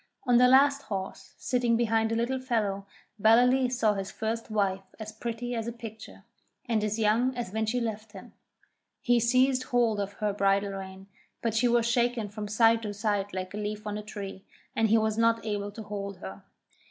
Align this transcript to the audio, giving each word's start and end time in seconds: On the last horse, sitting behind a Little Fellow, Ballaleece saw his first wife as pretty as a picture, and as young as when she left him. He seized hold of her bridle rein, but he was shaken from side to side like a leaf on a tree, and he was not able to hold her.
On 0.25 0.37
the 0.37 0.47
last 0.47 0.81
horse, 0.81 1.35
sitting 1.37 1.77
behind 1.77 2.11
a 2.11 2.15
Little 2.15 2.39
Fellow, 2.39 2.87
Ballaleece 3.21 3.77
saw 3.77 3.93
his 3.93 4.09
first 4.09 4.49
wife 4.49 4.81
as 4.99 5.11
pretty 5.11 5.53
as 5.53 5.67
a 5.67 5.71
picture, 5.71 6.23
and 6.65 6.83
as 6.83 6.97
young 6.97 7.35
as 7.37 7.51
when 7.53 7.67
she 7.67 7.79
left 7.79 8.13
him. 8.13 8.33
He 9.03 9.19
seized 9.19 9.61
hold 9.65 9.99
of 9.99 10.13
her 10.13 10.33
bridle 10.33 10.71
rein, 10.71 11.05
but 11.43 11.57
he 11.57 11.67
was 11.67 11.85
shaken 11.85 12.29
from 12.29 12.47
side 12.47 12.81
to 12.81 12.95
side 12.95 13.31
like 13.31 13.53
a 13.53 13.57
leaf 13.57 13.85
on 13.85 13.95
a 13.95 14.01
tree, 14.01 14.43
and 14.75 14.89
he 14.89 14.97
was 14.97 15.19
not 15.19 15.45
able 15.45 15.71
to 15.71 15.83
hold 15.83 16.17
her. 16.17 16.41